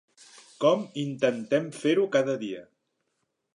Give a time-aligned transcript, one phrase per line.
[0.63, 2.67] Com intentem fer-ho cada dia.